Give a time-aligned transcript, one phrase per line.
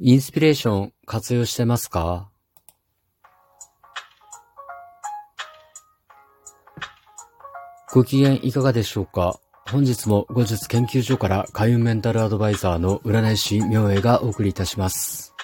[0.00, 2.30] インスピレーション活用してますか？
[7.92, 9.40] ご機嫌いかがでしょうか？
[9.68, 15.34] 本日も後日研究所から開運メンタルアドバイザーの占い師明恵がお送りいたします。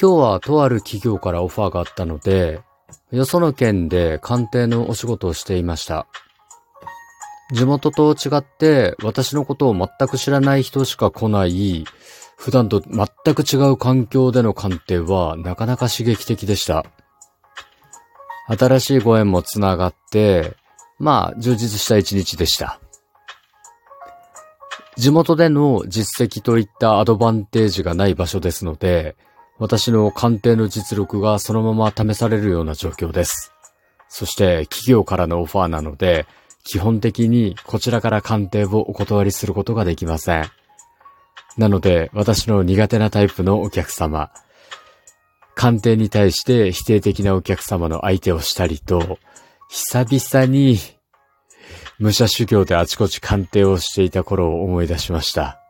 [0.00, 2.62] 今日はとある企業からオファーがあったので、
[3.10, 6.06] よその県で鑑定のお仕事をしていました。
[7.52, 11.84] 地元と違って私のことを全く知らない人しか来ない、
[12.36, 16.84] 普段と全く違う環境での鑑定はなかなか刺激的でした。
[18.48, 20.56] 新しいご縁もつながって、
[20.98, 22.80] まあ、充実した一日でした。
[24.96, 29.16] 地元での実績といったアドバンテージがない場所ですので、
[29.58, 33.52] 私の鑑定の実力がそのまま試されるような状況です。
[34.08, 36.26] そして企業からのオファーなので、
[36.66, 40.50] 基本的にこちらから鑑定をお断りすることができません。
[41.56, 44.30] なので、私の苦手なタイプのお客様、
[45.54, 49.18] 鑑定に対して否定的なお客様の相手をしたりと、
[49.68, 50.78] 久々に
[52.00, 55.60] 武者修行であちこち鑑定をしていた頃を思い出しました。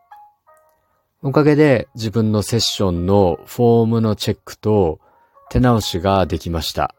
[1.21, 4.99] おかげで自分のセッションのフォームのチェックと
[5.51, 6.95] 手直しができました。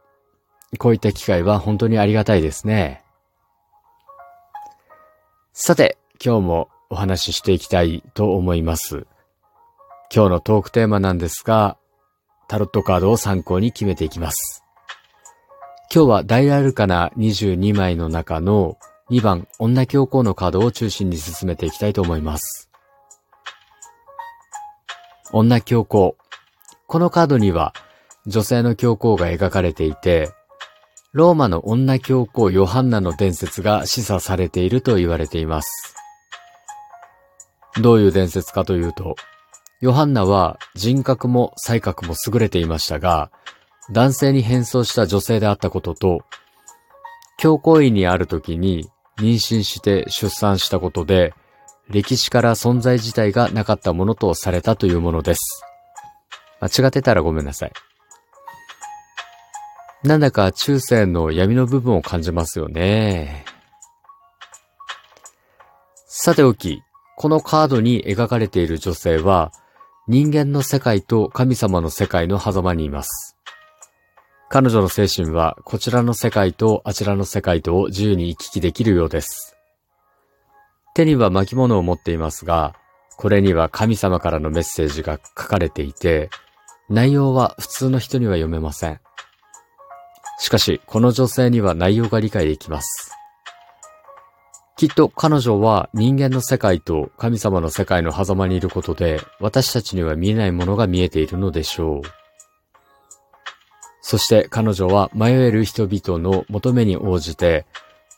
[0.78, 3.02] こういった機会は本当にありがたいですね。
[5.60, 9.08] さて、今日もお話ししていきたいと思います。
[10.14, 11.76] 今日のトークテーマなんですが、
[12.46, 14.62] タロットカードを参考に決めていきます。
[15.92, 18.78] 今日は大アルカナ22枚の中の
[19.10, 22.70] 2番女教皇のカードを中心に進めていきたいと思います。
[25.32, 26.16] 女教皇。
[26.86, 27.74] このカードには
[28.28, 30.30] 女性の教皇が描かれていて、
[31.14, 35.94] ローマの女教皇ヨハンナの伝説が示唆されていると言われています。
[37.80, 39.16] どういう伝説かというと、
[39.80, 43.30] ヨハンナは人格も才覚も優れていましたが、
[43.90, 46.20] 男性に変装した女性であったことと、
[47.38, 48.86] 教皇院にある時に
[49.18, 51.32] 妊娠して出産したことで、
[51.88, 55.62] 歴史から存在自体がなかったものとされたというものです。
[56.60, 57.72] 間違ってたらごめんなさい。
[60.04, 63.44] なんだか中世の闇の部分を感じますよね。
[66.06, 66.82] さておき、
[67.16, 69.50] このカードに描かれている女性は、
[70.06, 73.36] 人間の世界と神様の世界の狭間にいます。
[74.48, 79.56] 彼女の精神はこちらの世界とあちらの世界とを自由に行き来できるようです。
[80.94, 82.74] 手には巻物を持っていますが、
[83.18, 86.30] これには神様からのメッセージが書かれていて、
[86.88, 89.00] 内容は普通の人には読めません。
[90.38, 93.12] しかし、この女性には内容が理解できます。
[94.76, 102.02] きっと彼女は人間の世界と神様の世界の狭間にいることで、私たちには見えないものが見えているのでしょう。
[104.00, 107.66] そして彼女は迷える人々の求めに応じて、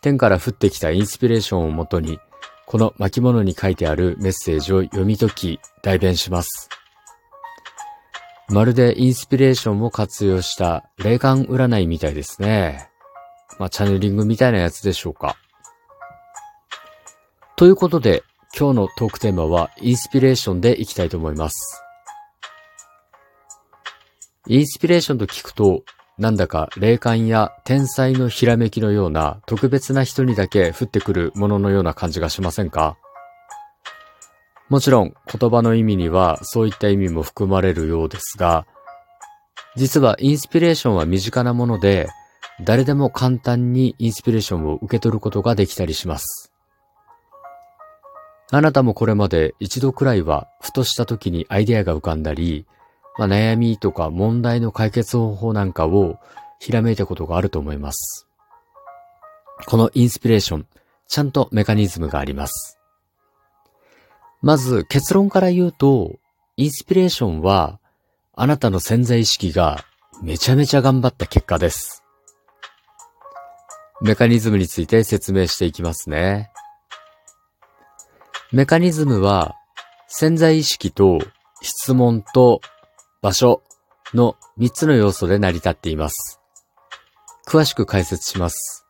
[0.02, 2.20] 天から降ってきたインスピレーションをもとに、
[2.66, 6.69] この巻物に書いてあるメッセージを読み解き、代弁します。
[8.53, 12.88] まるでインスピレーションを活用した霊感占いみたいですね。
[13.61, 15.37] まあ、チャネリングみたいなやつでしょうか。
[17.56, 18.25] ということで、
[18.59, 21.84] 今日のトークテーマはインスピレーションでいきたいと思います。
[24.49, 25.84] インスピレーションと聞くと、
[26.19, 32.99] なんだか霊感や天才のひらめきのような特別な人にだけ降ってくるもののような感じがしませんか？
[34.70, 38.66] もちろん言葉の意味にはそういった意味も含まれるようですが、
[39.76, 42.08] 実はインスピレーションは身近なもので、
[42.64, 46.53] 誰でも簡単にインスピレーションを受け取ることができたりします。
[48.53, 52.66] あなたもこれまで一度くらいはふとした時にアイデアが浮かんだり、
[53.19, 56.19] まあ、悩みとか問題の解決方法なんかを
[56.58, 58.28] ひらめいたことがあると思います。
[59.66, 60.66] このインスピレーション、
[61.08, 62.80] ちゃんとメカニズムがあります。
[64.43, 66.17] まず結論から言うと、
[66.56, 67.79] インスピレーションは
[68.35, 69.85] あなたの潜在意識が
[70.23, 72.03] めちゃめちゃ頑張った結果です。
[74.03, 76.50] メカニズムについて説明していきますね。
[78.50, 79.56] メカニズムは
[80.09, 81.19] 潜在意識と
[81.61, 82.62] 質問と
[83.20, 83.62] 場所
[84.14, 86.41] の3つの要素で成り立っています。
[87.47, 88.87] 詳しく解説します。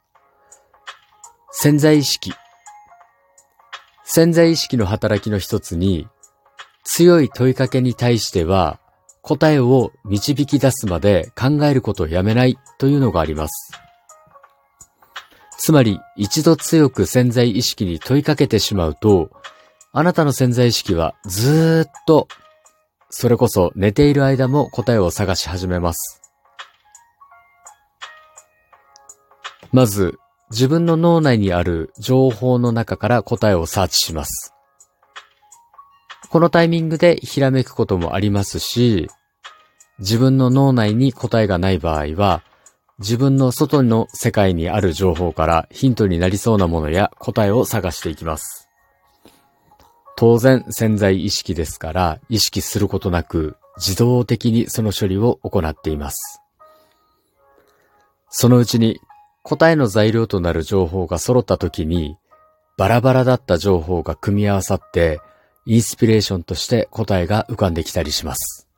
[1.51, 2.33] 潜在意識。
[4.12, 6.09] 潜在意識の働きの一つに、
[6.83, 8.81] 強い問いかけに対しては、
[9.23, 13.71] 答えを導き出すまで考えることをやめないというのがあります。
[15.59, 19.31] つまり、一度強く潜在意識に問いかけてしまうと、
[19.93, 22.27] あなたの潜在意識はずーっと、
[23.11, 26.21] それこそ寝ている間も答えを探し始めます。
[29.71, 30.19] まず、
[30.50, 34.52] 自分の脳内にある情報の中から答えをサーチします。
[36.29, 39.08] このタイミングでひらめくこともありますし、
[40.00, 42.43] 自分の脳内に答えがない場合は、
[42.99, 48.69] 自分の外の世界にある情報からヒントになりそうなものや答えを探していきます。
[50.17, 56.43] 当然潜在意識ですから意識することなく自動的にその処理を行っています。
[58.29, 59.00] そのうちに
[59.50, 62.17] 答えの材料となる情報が揃った時に
[62.79, 65.20] バラバラだった情報が組み合わさって
[65.67, 68.69] インスピレーションとして答えが浮かんできたりします。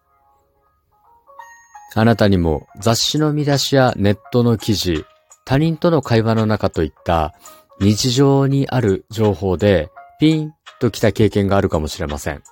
[1.95, 5.05] あなたにも雑誌の見出しやネットの記事、
[5.45, 7.35] 他人との会話の中といった
[7.79, 9.91] 日常にある情報で
[10.21, 12.43] ピンと来た経験があるかもしれません。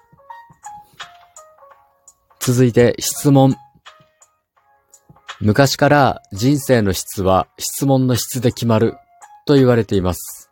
[2.38, 3.56] 続いて質問。
[5.40, 8.96] 昔から人生の質は質問の質で決まる
[9.46, 10.50] と言われています。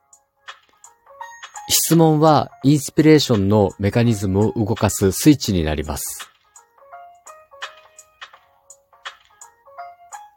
[1.69, 6.31] 質問はインスピレーションのメカニズムを動かすスイッチになります。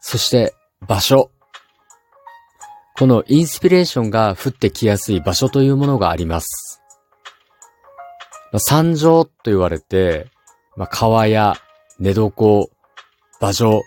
[0.01, 0.53] そして
[0.85, 1.31] 場所。
[2.97, 6.81] このインスピレーションが降ってきやすい場所というものがあります。
[8.59, 10.27] 山上と言われて、
[10.75, 11.55] まあ、川や
[11.99, 12.67] 寝床、
[13.39, 13.81] 場所。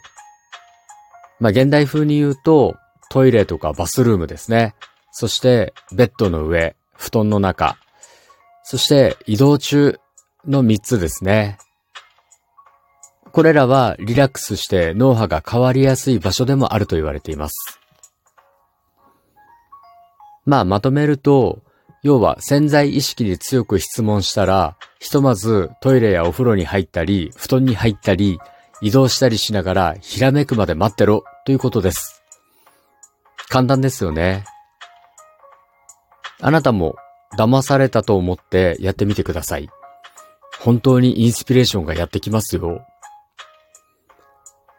[1.41, 2.77] まあ、現代風に言うと、
[3.11, 4.75] トイレとかバスルームですね。
[5.13, 7.77] そして、ベッドの上、布団の中。
[8.63, 9.99] そして、移動中
[10.47, 11.59] の3つですね。
[13.35, 17.81] これらはリラックスして脳波が変わりやすい場所でもあると言われています。
[20.47, 21.65] まあまとめると、
[22.05, 28.39] 要は潜在意識に強く質問したら、ひとまずトイレやお風呂に入ったり、布団に入ったり、
[28.85, 32.23] 移動したりしながらひらめくまで待ってろということです。
[33.49, 34.45] 簡単ですよね。
[36.39, 36.97] あなたも
[37.39, 39.71] 騙されたと思ってやってみてください。
[40.61, 42.85] 本当にインスピレーションがやってきますよ。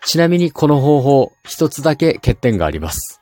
[0.06, 3.20] ちなみにこの方法、一つだけ欠点があります。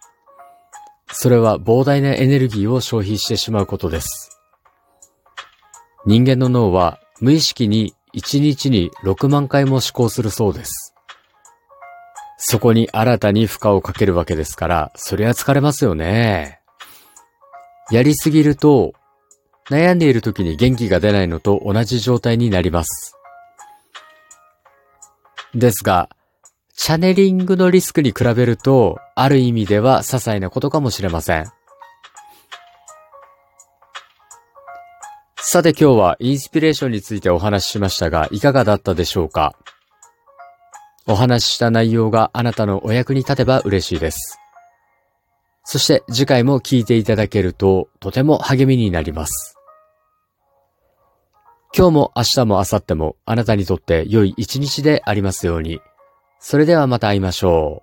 [1.13, 4.37] それは膨大なエネルギーを消費してしまうことです。
[6.05, 10.93] 人間の脳は無意識に1日に6万回も思考するそうです。
[12.37, 16.59] そこに新たに負荷をかけるわけですから、そりゃ疲れますよね。
[17.89, 18.93] やりすぎると、
[19.69, 23.15] 悩んでいる時に元気が出ないのと同じ状態になります。
[25.55, 26.09] ですが、
[26.75, 31.45] チャネリングのリスクに比べると、ある意味では些細なことかもしれません。
[35.53, 39.53] さて今日はインスピレーションについてお話ししましたが、いかがだったでしょうか？
[41.05, 44.39] お話しした内容があなたのお役に立てば嬉しいです。
[45.63, 49.55] そして次回も聞いていただけるととても励みになります。
[51.77, 55.81] 今日も明日も明後日もあなたにとって良い一日でありますように。
[56.39, 57.82] それではまた会いましょ